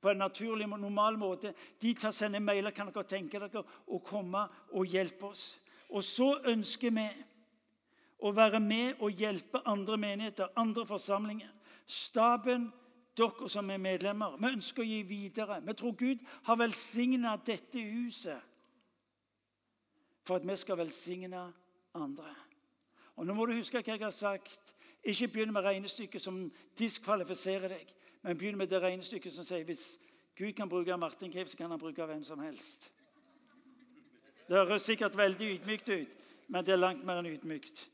[0.00, 1.54] på en naturlig, normal måte.
[1.82, 2.70] De tar sender mailer.
[2.70, 4.44] Kan dere tenke dere å komme
[4.76, 5.56] og hjelpe oss?
[5.90, 7.06] Og så ønsker vi
[8.22, 11.50] å være med og hjelpe andre menigheter, andre forsamlinger.
[11.86, 12.68] Staben,
[13.16, 15.60] dere som er medlemmer, vi ønsker å gi videre.
[15.64, 18.52] Vi tror Gud har velsigna dette huset
[20.26, 21.44] for at vi skal velsigne
[21.94, 22.32] andre.
[23.16, 24.75] Og Nå må du huske hva jeg har sagt.
[25.06, 26.40] Ikke begynn med regnestykket som
[26.78, 27.90] diskvalifiserer deg,
[28.26, 29.84] men begynn med det regnestykket som sier hvis
[30.36, 32.90] Gud kan bruke Martin Cave, så kan han bruke hvem som helst.
[34.48, 37.86] Det høres sikkert veldig ydmykt ut, men det er langt mer enn ydmykt.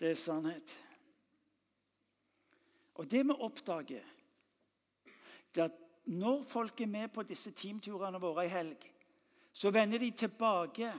[0.00, 0.74] Det er sannhet.
[2.94, 4.08] Og det vi oppdager,
[5.54, 8.90] det er at når folk er med på disse teamturene våre i helg,
[9.52, 10.92] så vender de tilbake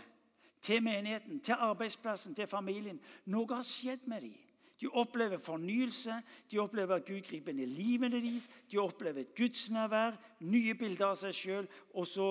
[0.61, 3.01] til menigheten, til arbeidsplassen, til familien.
[3.25, 4.44] Noe har skjedd med dem.
[4.79, 6.17] De opplever fornyelse,
[6.51, 8.49] de opplever at Gud griper inn i livene deres.
[8.71, 12.29] De opplever et gudsnærvær, nye bilder av seg sjøl, og så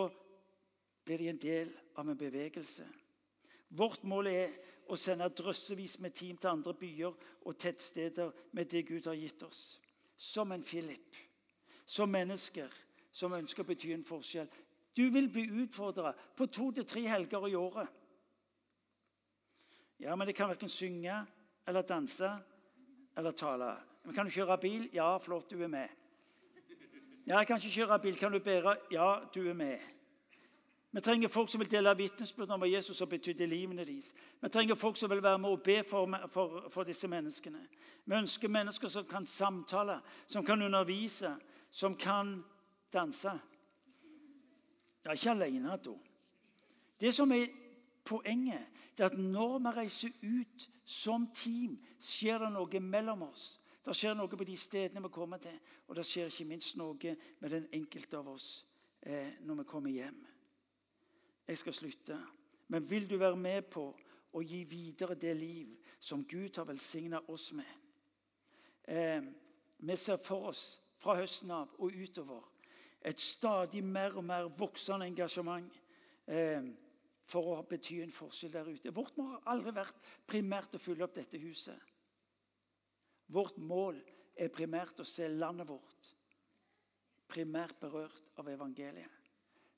[1.05, 2.85] blir de en del av en bevegelse.
[3.75, 4.57] Vårt mål er
[4.93, 7.15] å sende drøssevis med team til andre byer
[7.45, 9.81] og tettsteder med det Gud har gitt oss.
[10.17, 11.17] Som en Philip.
[11.85, 12.71] Som mennesker
[13.15, 14.49] som ønsker å bety en forskjell.
[14.95, 17.89] Du vil bli utfordra på to til tre helger i året.
[20.03, 21.23] Ja, men det kan verken synge
[21.67, 22.31] eller danse
[23.17, 23.75] eller tale.
[24.05, 24.89] Men kan du kjøre bil?
[24.93, 25.89] Ja, flott, du er med.
[27.27, 28.17] Ja, jeg kan ikke kjøre bil.
[28.17, 28.77] Kan du bære?
[28.93, 29.79] Ja, du er med.
[30.95, 34.13] Vi trenger folk som vil dele vitnesbyrd om hva Jesus har betydd i livene deres.
[34.41, 37.65] Vi trenger folk som vil være med og be for, for, for, disse menneskene.
[38.05, 41.33] Vi ønsker mennesker som kan samtale, som kan undervise,
[41.71, 42.45] som kan
[42.93, 43.33] danse.
[45.03, 45.97] Det er ikke alene, da.
[47.01, 47.51] Det som er
[48.05, 53.61] poenget, det er at når vi reiser ut som team, skjer det noe mellom oss.
[53.85, 55.57] Det skjer noe på de stedene vi kommer til,
[55.89, 58.49] og det skjer ikke minst noe med den enkelte av oss
[59.03, 60.23] eh, når vi kommer hjem.
[61.49, 62.19] Jeg skal slutte.
[62.69, 63.91] Men vil du være med på
[64.33, 67.75] å gi videre det liv som Gud har velsigna oss med?
[68.89, 69.21] Eh,
[69.85, 70.65] vi ser for oss
[70.97, 72.55] fra høsten av og utover
[73.05, 75.73] et stadig mer og mer voksende engasjement.
[76.27, 76.63] Eh,
[77.25, 78.93] for å bety en forskjell der ute.
[78.95, 81.79] Vårt mål har aldri vært primært å fylle opp dette huset.
[83.33, 84.03] Vårt mål
[84.37, 86.15] er primært å se landet vårt
[87.35, 89.23] primært berørt av evangeliet.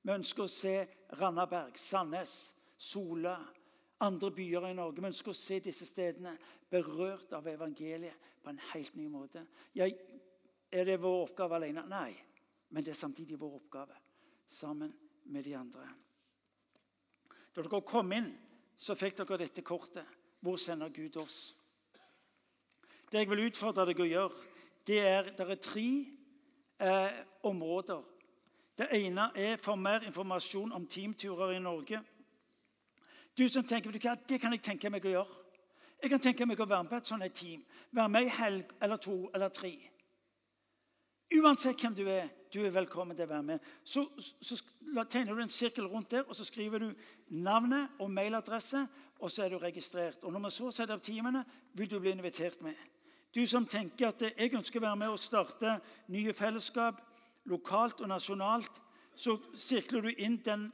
[0.03, 0.75] Vi ønsker å se
[1.19, 3.39] Randaberg, Sandnes, Sola,
[4.05, 5.01] andre byer i Norge.
[5.01, 6.37] Vi ønsker å se disse stedene
[6.71, 9.47] berørt av evangeliet på en helt ny måte.
[9.75, 9.89] Ja,
[10.71, 11.87] er det vår oppgave alene?
[11.89, 12.13] Nei.
[12.71, 13.97] Men det er samtidig vår oppgave
[14.47, 14.93] sammen
[15.33, 15.87] med de andre.
[17.57, 18.29] Da dere kom inn,
[18.77, 20.05] så fikk dere dette kortet.
[20.45, 21.55] Hvor sender Gud oss?
[23.09, 24.43] Det jeg vil utfordre deg å gjøre,
[24.87, 25.87] det er det er tre
[26.85, 27.17] eh,
[27.49, 28.03] områder.
[28.77, 32.03] Det ene er for mer informasjon om teamturer i Norge.
[33.39, 35.43] Du som tenker du, Det kan jeg tenke meg å gjøre.
[36.03, 37.65] Jeg kan tenke meg å være med på et sånt team.
[37.91, 39.73] Være med i helg eller to eller tre.
[41.35, 43.65] Uansett hvem du er, du er velkommen til å være med.
[43.85, 44.61] Så, så,
[45.11, 46.93] tegner du en sirkel rundt der, og så skriver du
[47.29, 48.87] navnet og mailadresse,
[49.19, 50.25] og så er du registrert.
[50.25, 52.75] Og Når vi så setter opp timene, vil du bli invitert med.
[53.35, 57.03] Du som tenker at jeg ønsker å være med og starte nye fellesskap
[57.45, 58.81] lokalt og nasjonalt,
[59.17, 60.71] så sirkler du inn den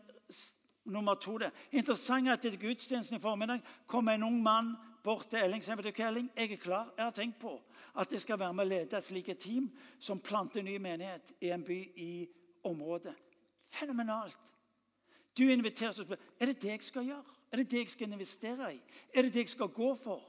[0.84, 1.38] nummer to.
[1.38, 5.62] Det interessant er at etter gudstjenesten i formiddag kom en ung mann bort til Elling
[5.62, 6.92] og sa Elling, jeg er klar.
[6.96, 7.60] Jeg har tenkt på
[7.98, 11.50] at jeg skal være med og lede et slikt team som planter ny menighet i
[11.50, 12.28] en by i
[12.64, 13.14] området.
[13.64, 14.51] Fenomenalt.
[15.38, 17.24] Du inviteres og spør er det det jeg skal gjøre.
[17.52, 18.80] Er det det jeg skal investere i?
[19.14, 20.28] Er det det jeg skal gå for?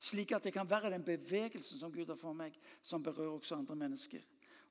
[0.00, 3.56] Slik at det kan være den bevegelsen som Gud har for meg, som berører også
[3.56, 4.20] andre mennesker.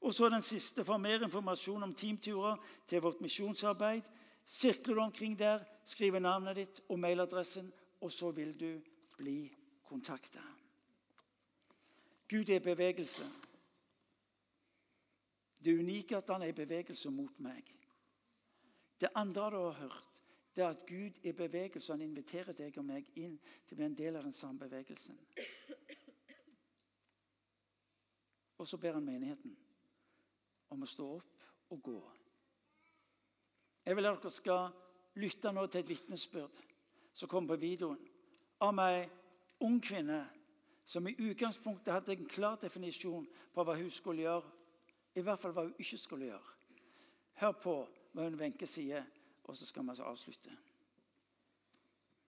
[0.01, 0.85] Og så den siste.
[0.85, 2.57] For mer informasjon om teamturer
[2.87, 4.01] til vårt misjonsarbeid,
[4.45, 7.71] sirkler du omkring der, skriver navnet ditt og mailadressen,
[8.01, 8.81] og så vil du
[9.17, 9.53] bli
[9.83, 10.41] kontakta.
[12.29, 13.25] Gud er bevegelse.
[15.63, 17.63] Det unike er at han er i bevegelse mot meg.
[19.03, 20.21] Det andre du har hørt,
[20.55, 21.91] det er at Gud i bevegelse.
[21.91, 23.33] Han inviterer deg og meg inn
[23.67, 25.17] til å bli en del av den samme bevegelsen.
[28.57, 29.57] Og så ber han menigheten
[30.71, 31.97] om å stå opp og gå.
[33.83, 34.69] Jeg vil at dere skal
[35.19, 36.61] lytte nå til et vitnesbyrd
[37.11, 37.99] som kommer på videoen,
[38.63, 39.03] av ei
[39.67, 40.21] ung kvinne
[40.87, 44.47] som i utgangspunktet hadde en klar definisjon på hva hun skulle gjøre.
[45.19, 46.55] I hvert fall hva hun ikke skulle gjøre.
[47.43, 47.75] Hør på
[48.21, 49.03] hun Wenche sier,
[49.43, 50.49] og så skal vi altså avslutte.